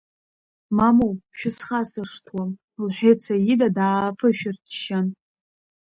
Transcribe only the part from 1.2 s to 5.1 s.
шәысхасыршҭуам,— лҳәеит Саида дааԥышәырччан.